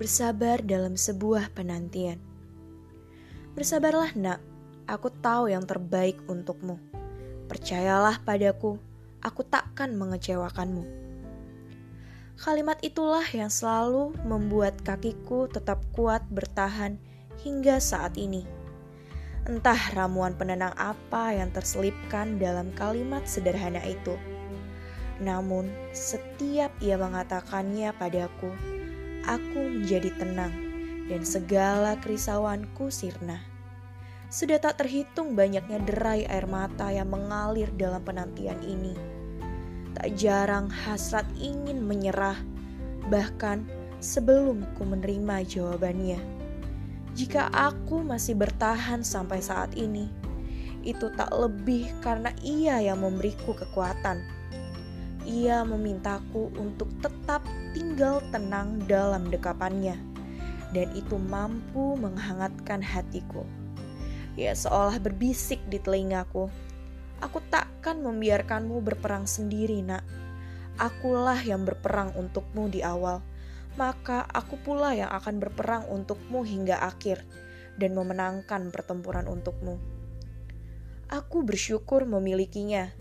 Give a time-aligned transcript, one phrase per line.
[0.00, 2.16] bersabar dalam sebuah penantian.
[3.52, 4.40] Bersabarlah, Nak.
[4.88, 6.80] Aku tahu yang terbaik untukmu.
[7.52, 8.80] Percayalah padaku,
[9.20, 10.88] aku takkan mengecewakanmu.
[12.40, 16.96] Kalimat itulah yang selalu membuat kakiku tetap kuat bertahan
[17.44, 18.48] hingga saat ini.
[19.44, 24.16] Entah ramuan penenang apa yang terselipkan dalam kalimat sederhana itu.
[25.20, 28.48] Namun, setiap ia mengatakannya padaku,
[29.26, 30.52] aku menjadi tenang
[31.10, 33.42] dan segala kerisauanku sirna.
[34.30, 38.94] Sudah tak terhitung banyaknya derai air mata yang mengalir dalam penantian ini.
[39.98, 42.38] Tak jarang hasrat ingin menyerah,
[43.10, 43.66] bahkan
[43.98, 46.22] sebelum ku menerima jawabannya.
[47.18, 50.06] Jika aku masih bertahan sampai saat ini,
[50.86, 54.40] itu tak lebih karena ia yang memberiku kekuatan
[55.28, 57.44] ia memintaku untuk tetap
[58.00, 59.92] tinggal tenang dalam dekapannya,
[60.72, 63.44] dan itu mampu menghangatkan hatiku.
[64.40, 66.48] Ya, seolah berbisik di telingaku,
[67.20, 70.00] "Aku takkan membiarkanmu berperang sendiri, Nak.
[70.80, 73.20] Akulah yang berperang untukmu di awal,
[73.76, 77.20] maka aku pula yang akan berperang untukmu hingga akhir
[77.76, 79.76] dan memenangkan pertempuran untukmu."
[81.12, 82.96] Aku bersyukur memilikinya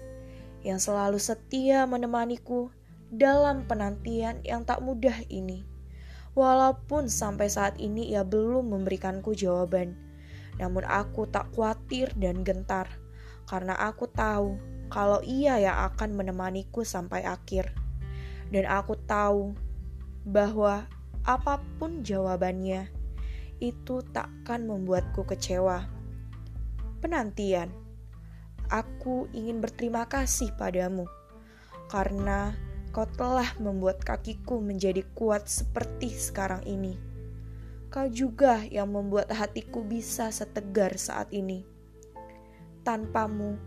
[0.59, 2.67] yang selalu setia menemaniku
[3.09, 5.65] dalam penantian yang tak mudah ini.
[6.37, 9.97] Walaupun sampai saat ini ia belum memberikanku jawaban,
[10.61, 12.87] namun aku tak khawatir dan gentar
[13.49, 14.61] karena aku tahu
[14.93, 17.73] kalau ia yang akan menemaniku sampai akhir.
[18.49, 19.53] Dan aku tahu
[20.25, 20.85] bahwa
[21.25, 22.89] apa pun jawabannya,
[23.61, 25.85] itu takkan membuatku kecewa.
[27.01, 27.69] Penantian
[28.69, 31.09] aku ingin berterima kasih padamu
[31.89, 32.53] karena
[32.89, 36.97] kau telah membuat kakiku menjadi kuat seperti sekarang ini.
[37.89, 41.65] Kau juga yang membuat hatiku bisa setegar saat ini.
[42.85, 43.57] Tanpamu,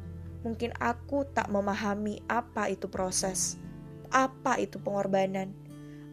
[0.42, 3.58] mungkin aku tak memahami apa itu proses,
[4.10, 5.50] apa itu pengorbanan,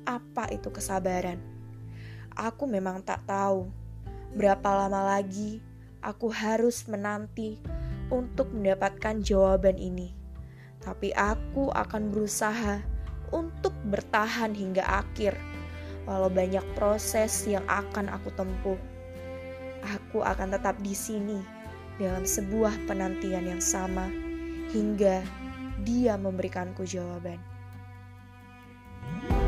[0.05, 1.37] apa itu kesabaran.
[2.33, 3.69] Aku memang tak tahu
[4.33, 5.61] berapa lama lagi
[6.05, 7.57] aku harus menanti
[8.09, 10.13] untuk mendapatkan jawaban ini,
[10.81, 12.81] tapi aku akan berusaha
[13.33, 15.37] untuk bertahan hingga akhir.
[16.09, 18.79] Walau banyak proses yang akan aku tempuh,
[19.85, 21.37] aku akan tetap di sini
[22.01, 24.09] dalam sebuah penantian yang sama
[24.73, 25.21] hingga
[25.79, 27.39] Dia memberikanku jawaban.
[28.99, 29.38] thank